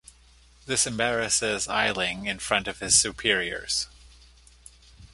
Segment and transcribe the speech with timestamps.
[0.65, 3.85] This embarrasses Eiling in front of his superiors.